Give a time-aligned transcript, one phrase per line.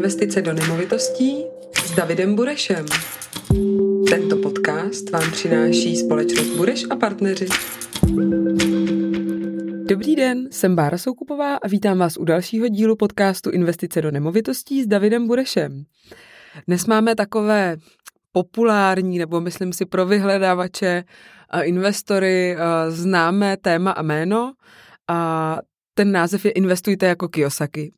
[0.00, 1.44] Investice do nemovitostí
[1.84, 2.86] s Davidem Burešem.
[4.10, 7.46] Tento podcast vám přináší společnost Bureš a partneři.
[9.88, 14.82] Dobrý den, jsem Bára Soukupová a vítám vás u dalšího dílu podcastu Investice do nemovitostí
[14.82, 15.84] s Davidem Burešem.
[16.66, 17.76] Dnes máme takové
[18.32, 21.04] populární, nebo myslím si pro vyhledávače
[21.62, 22.56] investory
[22.88, 24.52] známé téma a jméno
[25.08, 25.58] a
[25.94, 27.92] ten název je Investujte jako Kiyosaki.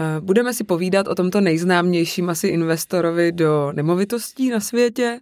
[0.00, 5.20] Eh, budeme si povídat o tomto nejznámějším asi investorovi do nemovitostí na světě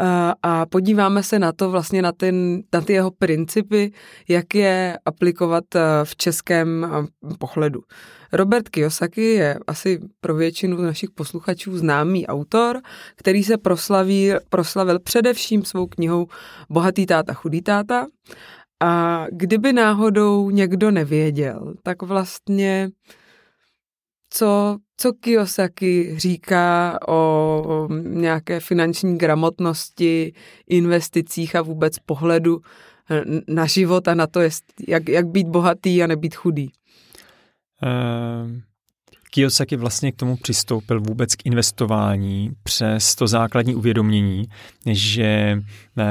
[0.00, 0.04] eh,
[0.42, 3.92] a podíváme se na to vlastně na, ten, na ty jeho principy,
[4.28, 6.86] jak je aplikovat eh, v českém
[7.38, 7.80] pohledu.
[8.32, 12.80] Robert Kiyosaki je asi pro většinu našich posluchačů známý autor,
[13.16, 16.26] který se proslaví, proslavil především svou knihou
[16.70, 18.06] Bohatý táta, chudý táta.
[18.80, 22.90] A kdyby náhodou někdo nevěděl, tak vlastně
[24.36, 30.32] co, co Kiyosaki říká o nějaké finanční gramotnosti,
[30.68, 32.60] investicích a vůbec pohledu
[33.10, 34.40] eh, na život a na to,
[34.88, 36.70] jak, jak být bohatý a nebýt chudý.
[37.82, 38.50] Uh,
[39.30, 44.44] Kiyosaki vlastně k tomu přistoupil vůbec k investování přes to základní uvědomění,
[44.92, 45.58] že
[45.96, 46.04] uh,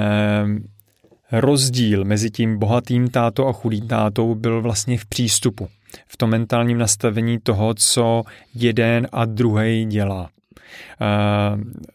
[1.32, 5.68] rozdíl mezi tím bohatým tátou a chudým tátou byl vlastně v přístupu
[6.08, 8.24] v tom mentálním nastavení toho, co
[8.56, 10.30] jeden a druhý dělá.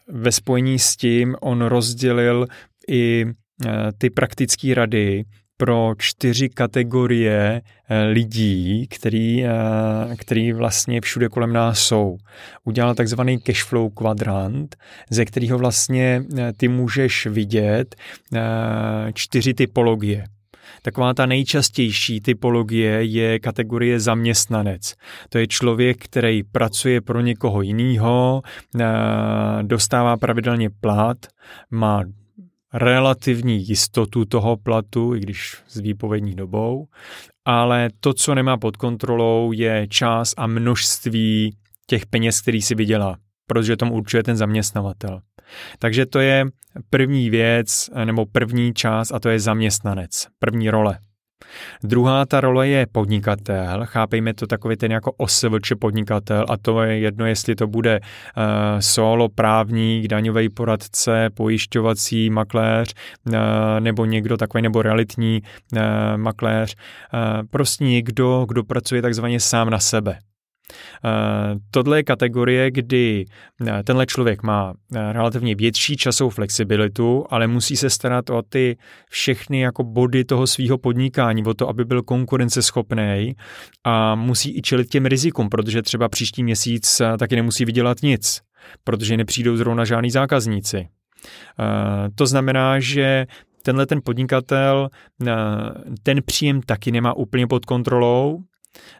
[0.08, 2.46] Ve spojení s tím on rozdělil
[2.88, 3.26] i
[3.98, 5.24] ty praktické rady
[5.56, 7.62] pro čtyři kategorie
[8.12, 9.44] lidí, který,
[10.18, 12.16] který vlastně všude kolem nás jsou.
[12.64, 14.76] Udělal takzvaný cashflow kvadrant,
[15.10, 16.24] ze kterého vlastně
[16.56, 17.96] ty můžeš vidět
[19.14, 20.24] čtyři typologie.
[20.82, 24.94] Taková ta nejčastější typologie je kategorie zaměstnanec.
[25.28, 28.42] To je člověk, který pracuje pro někoho jiného,
[28.80, 28.86] eh,
[29.62, 31.16] dostává pravidelně plat,
[31.70, 32.04] má
[32.74, 36.86] relativní jistotu toho platu, i když s výpovědní dobou,
[37.44, 43.16] ale to, co nemá pod kontrolou, je čas a množství těch peněz, který si vydělá,
[43.50, 45.20] protože tomu určuje ten zaměstnavatel.
[45.78, 46.44] Takže to je
[46.90, 50.98] první věc, nebo první část, a to je zaměstnanec, první role.
[51.82, 56.98] Druhá ta role je podnikatel, chápejme to takový ten jako osvč podnikatel a to je
[56.98, 58.44] jedno, jestli to bude uh,
[58.80, 62.94] solo právník, daňový poradce, pojišťovací makléř
[63.26, 63.34] uh,
[63.80, 65.80] nebo někdo takový nebo realitní uh,
[66.16, 70.18] makléř, uh, prostě někdo, kdo pracuje takzvaně sám na sebe.
[71.04, 73.24] Eh, tohle je kategorie, kdy
[73.66, 78.76] eh, tenhle člověk má eh, relativně větší časovou flexibilitu, ale musí se starat o ty
[79.08, 83.34] všechny jako body toho svého podnikání, o to, aby byl konkurenceschopný
[83.84, 88.40] a musí i čelit těm rizikům, protože třeba příští měsíc taky nemusí vydělat nic,
[88.84, 90.88] protože nepřijdou zrovna žádný zákazníci.
[92.14, 93.26] To znamená, že
[93.62, 94.88] tenhle ten podnikatel
[96.02, 98.38] ten příjem taky nemá úplně pod kontrolou,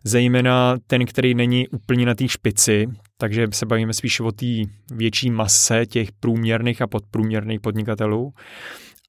[0.05, 2.87] zejména ten, který není úplně na té špici,
[3.17, 4.47] takže se bavíme spíš o té
[4.93, 8.33] větší mase těch průměrných a podprůměrných podnikatelů.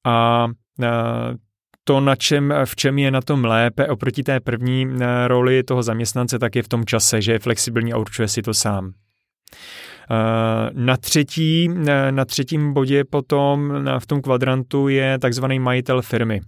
[0.06, 0.48] A
[1.84, 4.88] to, na čem, v čem je na tom lépe oproti té první
[5.28, 8.54] roli toho zaměstnance, tak je v tom čase, že je flexibilní a určuje si to
[8.54, 8.94] sám.
[10.74, 11.70] Na, třetí,
[12.12, 16.42] na třetím bodě potom v tom kvadrantu je takzvaný majitel firmy.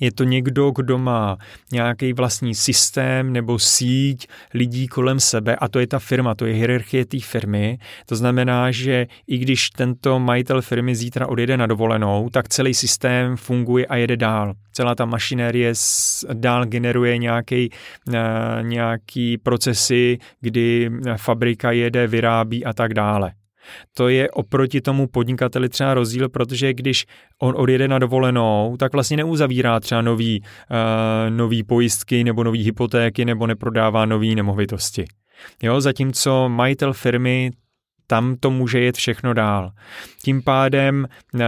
[0.00, 1.36] Je to někdo, kdo má
[1.72, 6.54] nějaký vlastní systém nebo síť lidí kolem sebe a to je ta firma, to je
[6.54, 7.78] hierarchie té firmy.
[8.06, 13.36] To znamená, že i když tento majitel firmy zítra odjede na dovolenou, tak celý systém
[13.36, 14.54] funguje a jede dál.
[14.72, 15.72] Celá ta mašinérie
[16.32, 17.70] dál generuje nějaký,
[18.14, 18.18] eh,
[18.62, 23.32] nějaký procesy, kdy fabrika jede, vyrábí a tak dále.
[23.94, 27.06] To je oproti tomu podnikateli třeba rozdíl, protože když
[27.42, 30.46] on odjede na dovolenou, tak vlastně neuzavírá třeba nový, uh,
[31.36, 35.04] nový pojistky nebo nový hypotéky nebo neprodává nový nemovitosti.
[35.62, 37.50] Jo, zatímco majitel firmy
[38.06, 39.70] tam to může jet všechno dál.
[40.22, 41.40] Tím pádem uh,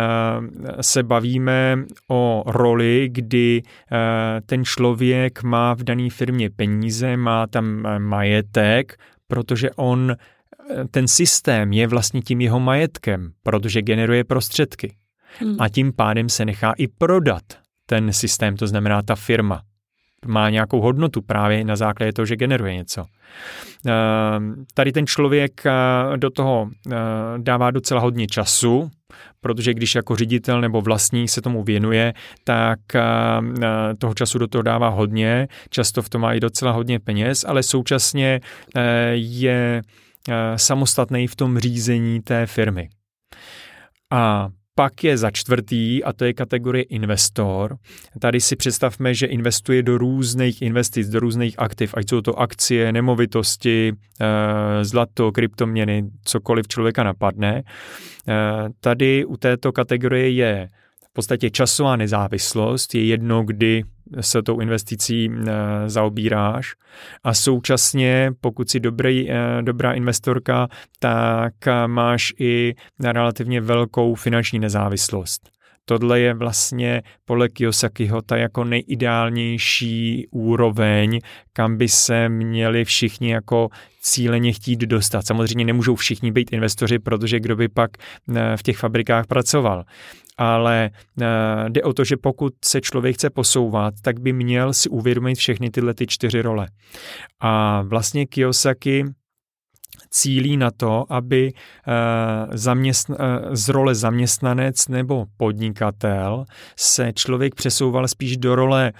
[0.81, 1.77] se bavíme
[2.11, 3.99] o roli, kdy uh,
[4.47, 8.97] ten člověk má v dané firmě peníze, má tam majetek,
[9.29, 10.17] protože on
[10.91, 14.95] ten systém je vlastně tím jeho majetkem, protože generuje prostředky.
[15.39, 15.57] Hmm.
[15.59, 17.43] A tím pádem se nechá i prodat
[17.87, 19.63] ten systém, to znamená ta firma.
[20.27, 23.05] Má nějakou hodnotu právě na základě toho, že generuje něco.
[23.87, 25.73] Ehm, tady ten člověk eh,
[26.17, 26.97] do toho eh,
[27.39, 28.91] dává docela hodně času,
[29.41, 32.13] protože když jako ředitel nebo vlastník se tomu věnuje,
[32.45, 33.03] tak eh,
[33.99, 37.63] toho času do toho dává hodně, často v tom má i docela hodně peněz, ale
[37.63, 38.41] současně
[39.13, 39.83] je
[40.57, 42.89] samostatný v tom řízení té firmy.
[44.13, 47.77] A pak je za čtvrtý, a to je kategorie investor.
[48.21, 52.93] Tady si představme, že investuje do různých investic, do různých aktiv, ať jsou to akcie,
[52.93, 57.63] nemovitosti, eh, zlato, kryptoměny, cokoliv člověka napadne.
[57.63, 58.33] Eh,
[58.81, 60.69] tady u této kategorie je
[61.11, 63.85] v podstatě časová nezávislost, je jedno, kdy
[64.21, 65.53] se tou investicí eh,
[65.87, 66.75] zaobíráš
[67.25, 70.69] a současně, pokud si dobrý, eh, dobrá investorka,
[70.99, 71.55] tak
[71.87, 72.75] máš i
[73.05, 75.54] relativně velkou finanční nezávislost.
[75.85, 81.21] Tohle je vlastně podle Kiyosakiho ta jako nejideálnější úroveň,
[81.53, 83.69] kam by se měli všichni jako
[84.01, 85.27] cíleně chtít dostat.
[85.27, 87.91] Samozřejmě nemůžou všichni být investoři, protože kdo by pak
[88.37, 89.85] eh, v těch fabrikách pracoval
[90.39, 90.91] ale
[91.23, 91.27] eh,
[91.69, 95.71] jde o to, že pokud se člověk chce posouvat, tak by měl si uvědomit všechny
[95.71, 96.67] tyhle ty čtyři role.
[97.41, 99.05] A vlastně Kiyosaki
[100.11, 106.45] cílí na to, aby eh, zaměstn- eh, z role zaměstnanec nebo podnikatel
[106.77, 108.93] se člověk přesouval spíš do role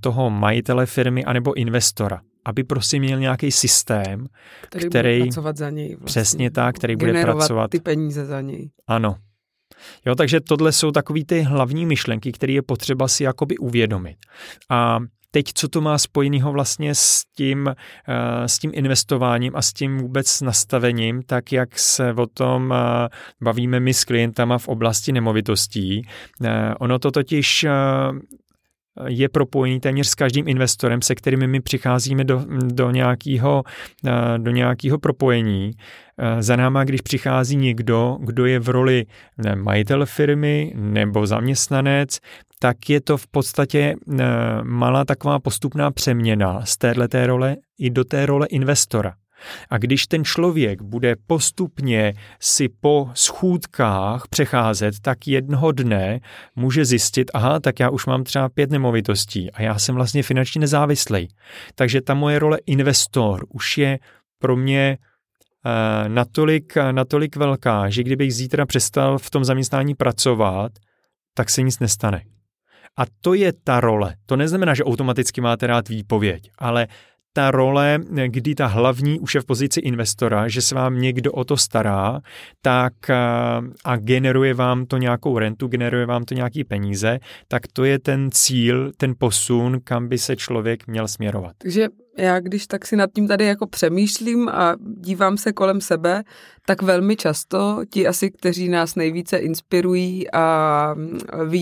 [0.00, 4.26] toho majitele firmy anebo investora aby prostě měl nějaký systém,
[4.62, 5.88] který, který bude pracovat za něj.
[5.88, 6.06] Vlastně.
[6.06, 7.70] Přesně tak, který bude pracovat.
[7.70, 8.70] ty peníze za něj.
[8.86, 9.16] Ano,
[10.06, 14.16] Jo, takže tohle jsou takové ty hlavní myšlenky, které je potřeba si jakoby uvědomit.
[14.70, 14.98] A
[15.34, 19.98] teď, co to má spojeného vlastně s tím, eh, s tím investováním a s tím
[19.98, 23.08] vůbec nastavením, tak jak se o tom eh,
[23.42, 26.06] bavíme my s klientama v oblasti nemovitostí.
[26.44, 27.66] Eh, ono to totiž
[29.06, 33.62] je propojený téměř s každým investorem, se kterými my přicházíme do, do, nějakého,
[34.38, 35.70] do nějakého propojení.
[36.40, 39.06] Za náma, když přichází někdo, kdo je v roli
[39.54, 42.18] majitel firmy nebo zaměstnanec,
[42.58, 43.94] tak je to v podstatě
[44.62, 49.14] malá taková postupná přeměna z této role i do té role investora.
[49.70, 56.20] A když ten člověk bude postupně si po schůdkách přecházet, tak jednoho dne
[56.56, 60.60] může zjistit, aha, tak já už mám třeba pět nemovitostí a já jsem vlastně finančně
[60.60, 61.28] nezávislý.
[61.74, 63.98] Takže ta moje role investor už je
[64.38, 70.72] pro mě uh, natolik, natolik velká, že kdybych zítra přestal v tom zaměstnání pracovat,
[71.34, 72.22] tak se nic nestane.
[72.96, 74.14] A to je ta role.
[74.26, 76.86] To neznamená, že automaticky máte rád výpověď, ale
[77.36, 81.44] ta role, kdy ta hlavní už je v pozici investora, že se vám někdo o
[81.44, 82.20] to stará,
[82.62, 82.92] tak
[83.84, 88.30] a generuje vám to nějakou rentu, generuje vám to nějaký peníze, tak to je ten
[88.32, 91.52] cíl, ten posun, kam by se člověk měl směrovat.
[91.58, 91.88] Takže
[92.18, 96.22] já když tak si nad tím tady jako přemýšlím a dívám se kolem sebe,
[96.66, 100.94] tak velmi často ti asi, kteří nás nejvíce inspirují a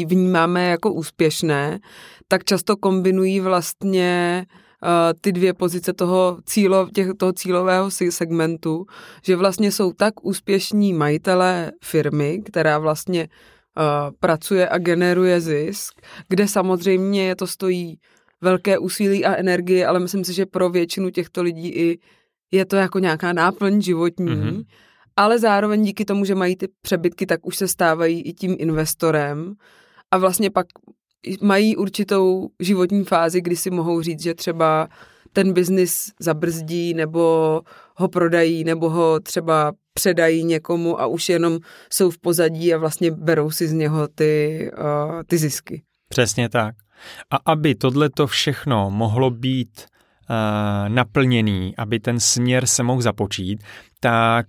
[0.04, 1.78] vnímáme jako úspěšné,
[2.28, 4.61] tak často kombinují vlastně Eh,
[5.20, 8.86] ty dvě pozice toho, cílo, těch, toho cílového segmentu,
[9.24, 13.84] že vlastně jsou tak úspěšní majitelé firmy, která vlastně uh,
[14.20, 17.98] pracuje a generuje zisk, kde samozřejmě je to stojí
[18.40, 21.98] velké úsilí a energie, ale myslím si, že pro většinu těchto lidí i
[22.50, 24.64] je to jako nějaká náplň životní, mm-hmm.
[25.16, 29.54] ale zároveň díky tomu, že mají ty přebytky, tak už se stávají i tím investorem
[30.10, 30.66] a vlastně pak
[31.40, 34.88] mají určitou životní fázi, kdy si mohou říct, že třeba
[35.32, 37.60] ten biznis zabrzdí nebo
[37.96, 41.58] ho prodají nebo ho třeba předají někomu a už jenom
[41.92, 45.82] jsou v pozadí a vlastně berou si z něho ty, uh, ty zisky.
[46.08, 46.74] Přesně tak.
[47.30, 49.86] A aby tohleto všechno mohlo být
[50.88, 53.64] naplněný, aby ten směr se mohl započít,
[54.00, 54.46] tak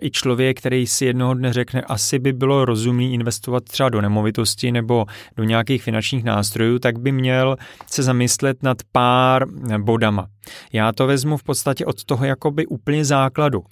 [0.00, 4.72] i člověk, který si jednoho dne řekne, asi by bylo rozumné investovat třeba do nemovitosti
[4.72, 9.44] nebo do nějakých finančních nástrojů, tak by měl se zamyslet nad pár
[9.78, 10.26] bodama.
[10.72, 13.62] Já to vezmu v podstatě od toho jakoby úplně základu.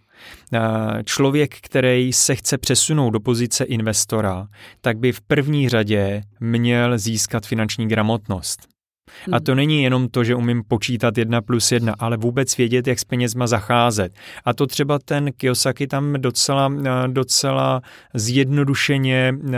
[1.04, 4.46] Člověk, který se chce přesunout do pozice investora,
[4.80, 8.77] tak by v první řadě měl získat finanční gramotnost.
[9.32, 9.44] A hmm.
[9.44, 13.04] to není jenom to, že umím počítat jedna plus jedna, ale vůbec vědět, jak s
[13.04, 14.12] penězma zacházet.
[14.44, 17.80] A to třeba ten Kiyosaki tam docela, eh, docela
[18.14, 19.56] zjednodušeně eh,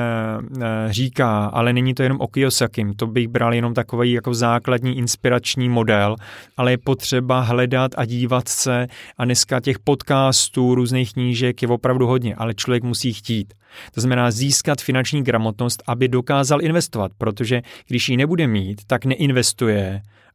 [0.61, 4.99] eh, říká, ale není to jenom o Kiyosakim, to bych bral jenom takový jako základní
[4.99, 6.17] inspirační model,
[6.57, 8.87] ale je potřeba hledat a dívat se
[9.19, 13.55] a dneska těch podcastů, různých knížek je opravdu hodně, ale člověk musí chtít.
[13.95, 19.40] To znamená získat finanční gramotnost, aby dokázal investovat, protože když ji nebude mít, tak neinvestuje,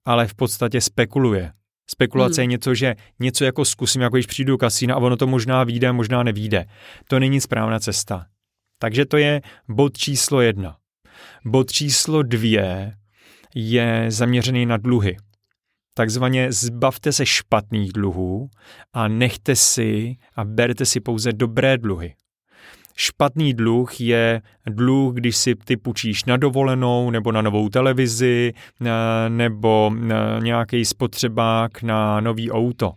[0.05, 1.51] ale v podstatě spekuluje.
[1.89, 2.49] Spekulace hmm.
[2.49, 5.63] je něco, že něco jako zkusím, jako když přijdu do kasína a ono to možná
[5.63, 6.65] vyjde, možná nevíde.
[7.07, 8.25] To není správná cesta.
[8.79, 10.77] Takže to je bod číslo jedna.
[11.45, 12.97] Bod číslo dvě
[13.55, 15.17] je zaměřený na dluhy.
[15.93, 18.49] Takzvaně zbavte se špatných dluhů
[18.93, 22.13] a nechte si a berte si pouze dobré dluhy.
[22.95, 28.89] Špatný dluh je dluh, když si ty půjčíš na dovolenou nebo na novou televizi eh,
[29.29, 32.91] nebo eh, nějaký spotřebák na nový auto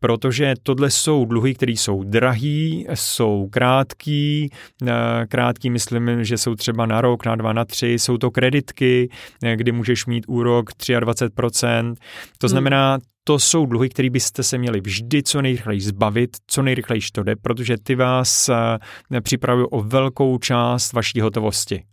[0.00, 4.50] protože tohle jsou dluhy, které jsou drahý, jsou krátký,
[4.86, 9.08] eh, krátký myslím, že jsou třeba na rok, na dva, na tři, jsou to kreditky,
[9.54, 11.94] kdy můžeš mít úrok 23%.
[12.38, 12.48] To hmm.
[12.48, 17.22] znamená, to jsou dluhy, které byste se měli vždy co nejrychleji zbavit, co nejrychleji to
[17.22, 21.84] jde, protože ty vás eh, připravují o velkou část vaší hotovosti.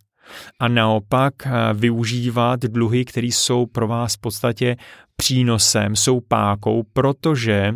[0.60, 1.34] A naopak
[1.74, 4.76] využívat dluhy, které jsou pro vás v podstatě
[5.16, 7.74] přínosem, jsou pákou, protože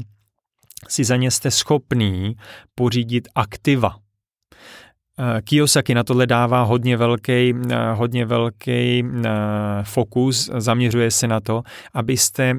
[0.87, 2.35] si za ně jste schopný
[2.75, 3.95] pořídit aktiva.
[5.19, 9.29] Eh, Kiyosaki na tohle dává hodně velký, eh, hodně velký eh,
[9.83, 12.53] fokus, zaměřuje se na to, abyste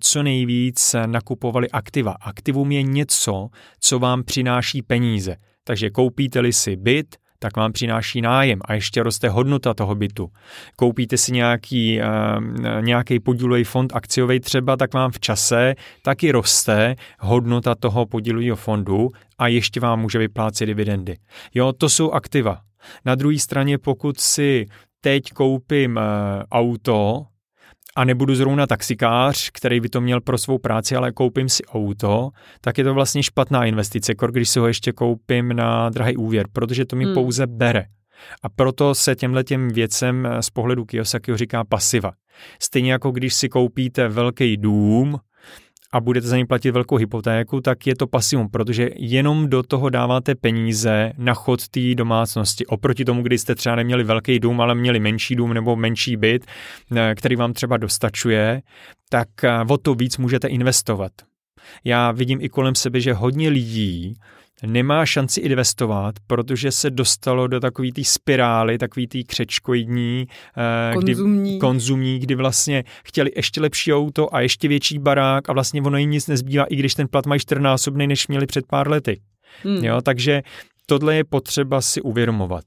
[0.00, 2.16] co nejvíc nakupovali aktiva.
[2.20, 3.48] Aktivum je něco,
[3.80, 5.36] co vám přináší peníze.
[5.64, 10.30] Takže koupíte-li si byt, tak vám přináší nájem a ještě roste hodnota toho bytu.
[10.76, 16.96] Koupíte si nějaký, uh, nějaký podílový fond akciový třeba, tak vám v čase taky roste
[17.18, 21.16] hodnota toho podílového fondu a ještě vám může vyplácet dividendy.
[21.54, 22.60] Jo, to jsou aktiva.
[23.04, 24.66] Na druhé straně, pokud si
[25.00, 26.02] teď koupím uh,
[26.52, 27.26] auto,
[28.00, 32.30] a nebudu zrovna taxikář, který by to měl pro svou práci, ale koupím si auto,
[32.60, 36.84] tak je to vlastně špatná investice, když si ho ještě koupím na drahý úvěr, protože
[36.84, 37.14] to mi hmm.
[37.14, 37.84] pouze bere.
[38.42, 42.12] A proto se těmhle těm věcem z pohledu Kiyosakiho říká pasiva.
[42.62, 45.18] Stejně jako když si koupíte velký dům,
[45.92, 49.90] a budete za ní platit velkou hypotéku, tak je to pasivum, protože jenom do toho
[49.90, 52.66] dáváte peníze na chod té domácnosti.
[52.66, 56.46] Oproti tomu, kdy jste třeba neměli velký dům, ale měli menší dům nebo menší byt,
[57.14, 58.62] který vám třeba dostačuje,
[59.08, 61.12] tak eh, o to víc můžete investovat.
[61.84, 64.14] Já vidím i kolem sebe, že hodně lidí
[64.66, 70.26] nemá šanci investovat, protože se dostalo do takové té spirály, takové té křečkoidní,
[70.94, 71.50] konzumní.
[71.50, 75.98] Kdy, konzumní, kdy vlastně chtěli ještě lepší auto a ještě větší barák a vlastně ono
[75.98, 79.20] jim nic nezbývá, i když ten plat mají čtyřnásobný, než měli před pár lety.
[79.62, 79.84] Hmm.
[79.84, 80.42] Jo, takže
[80.86, 82.64] tohle je potřeba si uvědomovat.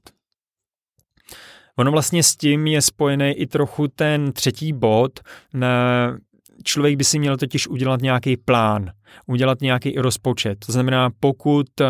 [1.76, 5.20] Ono vlastně s tím je spojený i trochu ten třetí bod,
[6.64, 8.90] člověk by si měl totiž udělat nějaký plán,
[9.26, 10.58] udělat nějaký rozpočet.
[10.66, 11.86] To znamená, pokud eh,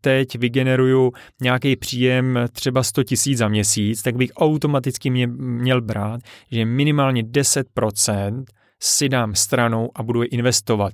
[0.00, 1.12] teď vygeneruju
[1.42, 7.22] nějaký příjem třeba 100 tisíc za měsíc, tak bych automaticky mě, měl brát, že minimálně
[7.22, 8.44] 10%
[8.82, 10.92] si dám stranou a budu je investovat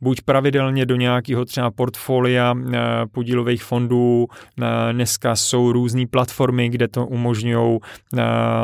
[0.00, 2.78] buď pravidelně do nějakého třeba portfolia eh,
[3.12, 4.26] podílových fondů.
[4.62, 8.22] Eh, dneska jsou různé platformy, kde to umožňují eh,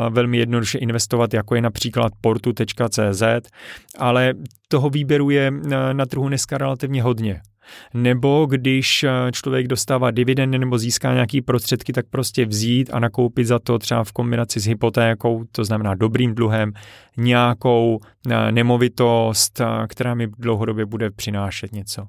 [0.09, 3.23] velmi jednoduše investovat, jako je například portu.cz,
[3.97, 4.33] ale
[4.67, 5.51] toho výběru je
[5.93, 7.41] na trhu dneska relativně hodně.
[7.93, 13.45] Nebo když eh, člověk dostává dividendy nebo získá nějaký prostředky, tak prostě vzít a nakoupit
[13.45, 16.73] za to třeba v kombinaci s hypotékou, to znamená dobrým dluhem,
[17.17, 22.07] nějakou eh, nemovitost, eh, která mi dlouhodobě bude přinášet něco.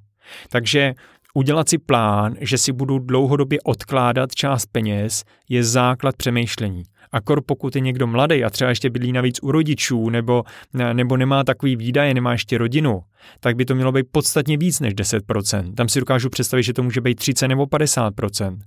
[0.50, 0.94] Takže
[1.36, 6.82] udělat si plán, že si budu dlouhodobě odkládat část peněz, je základ přemýšlení.
[7.12, 10.44] A kor pokud je někdo mladý a třeba ještě bydlí navíc u rodičů nebo,
[10.92, 13.02] nebo nemá takový výdaje, nemá ještě rodinu,
[13.40, 15.74] tak by to mělo být podstatně víc než 10%.
[15.74, 18.58] Tam si dokážu představit, že to může být 30 nebo 50%.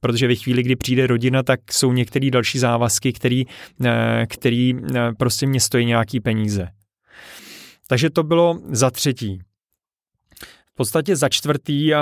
[0.00, 3.44] Protože ve chvíli, kdy přijde rodina, tak jsou některé další závazky, který,
[4.28, 4.74] který
[5.18, 6.68] prostě mě stojí nějaký peníze.
[7.88, 9.40] Takže to bylo za třetí
[10.78, 11.92] podstatě za čtvrtý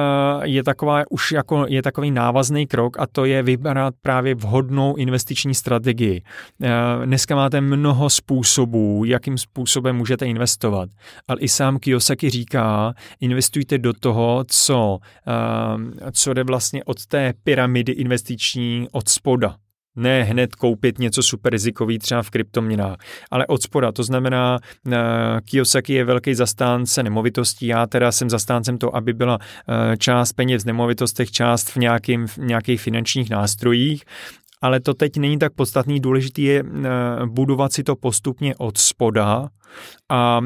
[0.42, 5.54] je taková už jako je takový návazný krok a to je vybrat právě vhodnou investiční
[5.54, 6.22] strategii.
[7.04, 10.88] Dneska máte mnoho způsobů, jakým způsobem můžete investovat,
[11.28, 14.98] ale i sám Kiyosaki říká, investujte do toho, co,
[16.12, 19.56] co jde vlastně od té pyramidy investiční od spoda
[19.96, 22.96] ne hned koupit něco super rizikový třeba v kryptoměnách,
[23.30, 23.92] ale od spoda.
[23.92, 24.94] To znamená, uh,
[25.44, 30.62] Kiyosaki je velký zastánce nemovitostí, já teda jsem zastáncem toho, aby byla uh, část peněz
[30.62, 34.04] v nemovitostech, část v, nějakým, v nějakých finančních nástrojích,
[34.62, 36.00] ale to teď není tak podstatný.
[36.00, 36.70] Důležitý je uh,
[37.26, 39.48] budovat si to postupně od spoda
[40.08, 40.40] a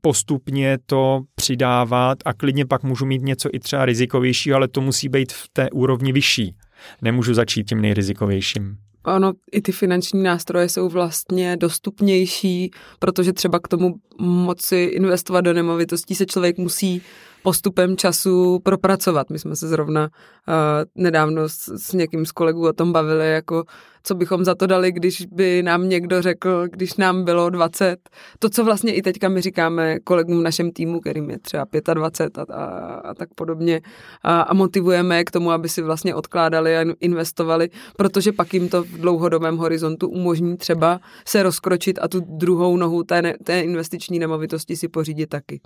[0.00, 5.08] postupně to přidávat a klidně pak můžu mít něco i třeba rizikovější, ale to musí
[5.08, 6.56] být v té úrovni vyšší
[7.02, 8.76] nemůžu začít tím nejrizikovějším.
[9.04, 15.52] Ano, i ty finanční nástroje jsou vlastně dostupnější, protože třeba k tomu moci investovat do
[15.52, 17.02] nemovitostí se člověk musí
[17.46, 19.30] postupem času propracovat.
[19.30, 20.54] My jsme se zrovna uh,
[20.94, 23.64] nedávno s, s někým z kolegů o tom bavili, jako
[24.02, 27.96] co bychom za to dali, když by nám někdo řekl, když nám bylo 20,
[28.38, 32.38] to, co vlastně i teďka my říkáme kolegům v našem týmu, kterým je třeba 25
[32.38, 33.80] a, a, a tak podobně
[34.22, 38.82] a, a motivujeme k tomu, aby si vlastně odkládali a investovali, protože pak jim to
[38.82, 44.76] v dlouhodobém horizontu umožní třeba se rozkročit a tu druhou nohu té, té investiční nemovitosti
[44.76, 45.60] si pořídit taky.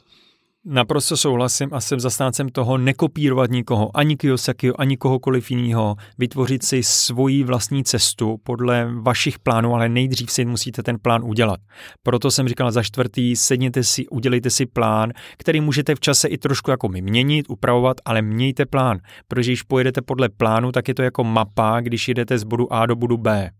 [0.64, 6.82] Naprosto souhlasím a jsem zastáncem toho nekopírovat nikoho, ani Kiyosakiho, ani kohokoliv jiného, vytvořit si
[6.82, 11.60] svoji vlastní cestu podle vašich plánů, ale nejdřív si musíte ten plán udělat.
[12.02, 16.38] Proto jsem říkal za čtvrtý, sedněte si, udělejte si plán, který můžete v čase i
[16.38, 18.98] trošku jako my měnit, upravovat, ale mějte plán,
[19.28, 22.86] protože když pojedete podle plánu, tak je to jako mapa, když jedete z bodu A
[22.86, 23.50] do bodu B.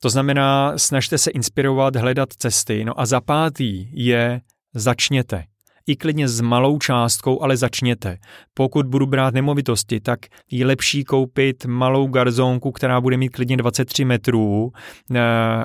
[0.00, 2.84] To znamená, snažte se inspirovat, hledat cesty.
[2.84, 4.40] No a za pátý je
[4.74, 5.44] začněte
[5.86, 8.18] i klidně s malou částkou, ale začněte.
[8.54, 14.04] Pokud budu brát nemovitosti, tak je lepší koupit malou garzonku, která bude mít klidně 23
[14.04, 14.72] metrů,
[15.14, 15.20] eh,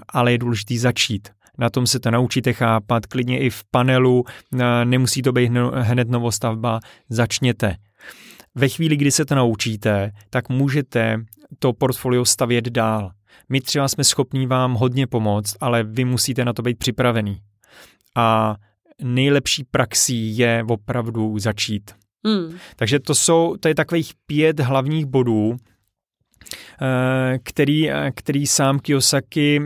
[0.10, 1.30] ale je důležitý začít.
[1.58, 4.24] Na tom se to naučíte chápat, klidně i v panelu,
[4.60, 7.76] eh, nemusí to být hned novostavba, začněte.
[8.56, 11.18] Ve chvíli, kdy se to naučíte, tak můžete
[11.60, 13.12] to portfolio stavět dál.
[13.50, 17.42] My třeba jsme schopní vám hodně pomoct, ale vy musíte na to být připravený.
[18.16, 18.56] A
[19.04, 21.92] nejlepší praxí je opravdu začít.
[22.26, 22.58] Hmm.
[22.76, 25.56] Takže to jsou, to je takových pět hlavních bodů,
[26.82, 29.62] eh, který, eh, který sám Kiyosaki,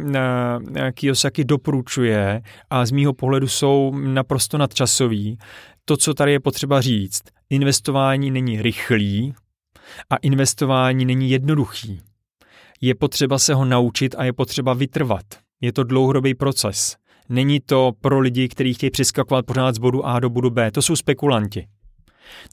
[0.75, 5.37] eh, Kiyosaki doporučuje a z mýho pohledu jsou naprosto nadčasový.
[5.85, 9.33] To, co tady je potřeba říct, investování není rychlý
[10.09, 12.01] a investování není jednoduchý.
[12.81, 15.25] Je potřeba se ho naučit a je potřeba vytrvat.
[15.61, 16.97] Je to dlouhodobý proces.
[17.29, 20.71] Není to pro lidi, kteří chtějí přeskakovat pořád z bodu A do bodu B.
[20.71, 21.67] To jsou spekulanti.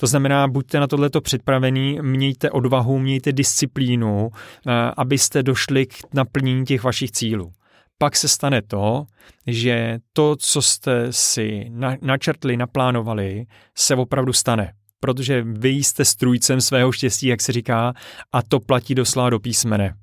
[0.01, 4.31] To znamená, buďte na tohleto připravení, mějte odvahu, mějte disciplínu,
[4.67, 7.53] eh, abyste došli k naplnění těch vašich cílů.
[7.99, 9.05] Pak se stane to,
[9.47, 11.71] že to, co jste si
[12.03, 13.45] načrtli, naplánovali,
[13.77, 14.73] se opravdu stane.
[15.01, 17.93] Protože vy jste strůjcem svého štěstí, jak se říká,
[18.33, 19.95] a to platí doslova do písmene.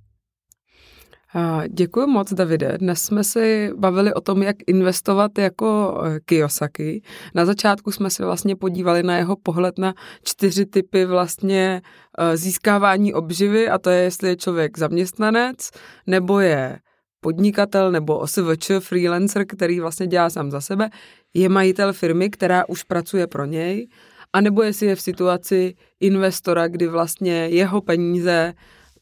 [1.68, 2.78] Děkuji moc, Davide.
[2.78, 7.02] Dnes jsme si bavili o tom, jak investovat jako eh, Kiyosaki.
[7.36, 11.82] Na začátku jsme se vlastně podívali na jeho pohled na čtyři typy vlastně
[12.18, 15.70] eh, získávání obživy a to je, jestli je člověk zaměstnanec,
[16.08, 16.80] nebo je
[17.22, 20.90] podnikatel nebo OSVČ, freelancer, který vlastně dělá sám za sebe,
[21.34, 23.88] je majitel firmy, která už pracuje pro něj,
[24.34, 28.54] anebo jestli je v situaci investora, kdy vlastně jeho peníze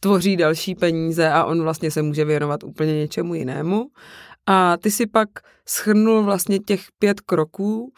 [0.06, 3.88] tvoří další peníze a on vlastně se může věnovat úplně něčemu jinému.
[4.46, 5.30] A ty si pak
[5.68, 7.94] schrnul vlastně těch pět kroků,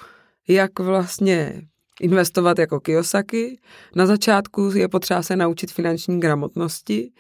[0.47, 1.61] jak vlastně
[2.01, 3.59] investovat jako Kiyosaki.
[3.95, 7.11] Na začátku je potřeba se naučit finanční gramotnosti,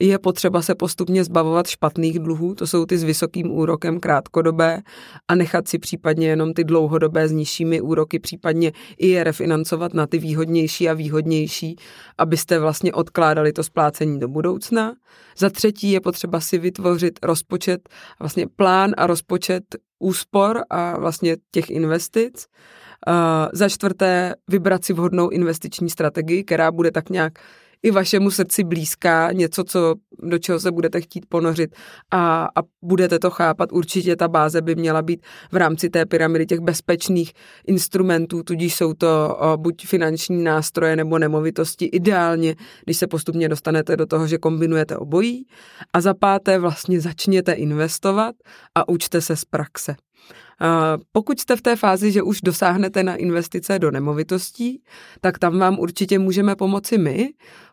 [0.00, 4.82] je potřeba se postupně zbavovat špatných dluhů, to jsou ty s vysokým úrokem krátkodobé
[5.28, 10.06] a nechat si případně jenom ty dlouhodobé s nižšími úroky, případně i je refinancovat na
[10.06, 11.76] ty výhodnější a výhodnější,
[12.18, 14.94] abyste vlastně odkládali to splácení do budoucna.
[15.38, 17.88] Za třetí je potřeba si vytvořit rozpočet,
[18.20, 19.64] vlastně plán a rozpočet
[19.98, 22.46] úspor a vlastně těch investic.
[23.08, 23.14] Uh,
[23.52, 27.38] za čtvrté vybrat si vhodnou investiční strategii, která bude tak nějak
[27.84, 31.76] i vašemu srdci blízká, něco, co, do čeho se budete chtít ponořit
[32.10, 33.72] a, a budete to chápat.
[33.72, 37.32] Určitě ta báze by měla být v rámci té pyramidy těch bezpečných
[37.66, 41.84] instrumentů, tudíž jsou to o, buď finanční nástroje nebo nemovitosti.
[41.84, 45.46] Ideálně, když se postupně dostanete do toho, že kombinujete obojí.
[45.92, 48.34] A za páté vlastně začněte investovat
[48.74, 49.96] a učte se z praxe.
[51.12, 54.82] Pokud jste v té fázi, že už dosáhnete na investice do nemovitostí,
[55.20, 57.28] tak tam vám určitě můžeme pomoci my,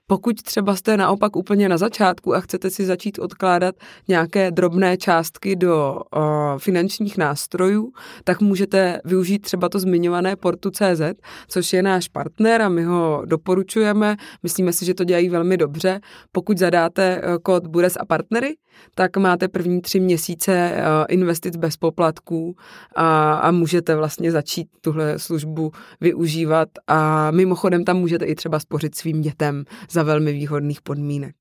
[0.07, 3.75] pokud třeba jste naopak úplně na začátku a chcete si začít odkládat
[4.07, 6.21] nějaké drobné částky do uh,
[6.57, 7.91] finančních nástrojů,
[8.23, 11.01] tak můžete využít třeba to zmiňované Portu.cz,
[11.47, 14.17] což je náš partner a my ho doporučujeme.
[14.43, 15.99] Myslíme si, že to dělají velmi dobře.
[16.31, 18.55] Pokud zadáte uh, kód Bures a partnery,
[18.95, 22.55] tak máte první tři měsíce uh, investic bez poplatků
[22.95, 28.95] a, a můžete vlastně začít tuhle službu využívat a mimochodem tam můžete i třeba spořit
[28.95, 31.35] svým dětem za velmi výhodných podmínek.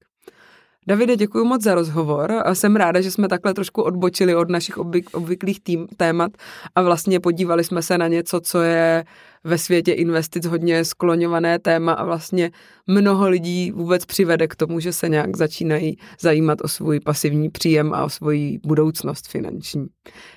[0.86, 5.10] Davide, děkuji moc za rozhovor jsem ráda, že jsme takhle trošku odbočili od našich obvyk,
[5.12, 6.32] obvyklých tým, témat
[6.74, 9.04] a vlastně podívali jsme se na něco, co je
[9.44, 12.50] ve světě investic hodně skloňované téma a vlastně
[12.86, 17.94] mnoho lidí vůbec přivede k tomu, že se nějak začínají zajímat o svůj pasivní příjem
[17.94, 19.86] a o svoji budoucnost finanční.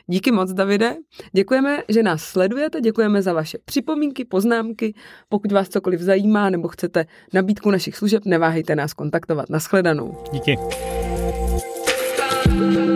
[0.08, 0.96] Díky moc, Davide.
[1.36, 4.94] Děkujeme, že nás sledujete, děkujeme za vaše připomínky, poznámky.
[5.30, 9.50] Pokud vás cokoliv zajímá nebo chcete nabídku našich služeb, neváhejte nás kontaktovat.
[9.50, 10.24] Naschledanou.
[10.32, 10.58] Díky.
[12.54, 12.93] thank you